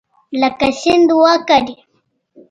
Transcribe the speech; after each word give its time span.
لکه 0.41 0.67
سیند 0.79 1.09
وکرې 1.21 1.75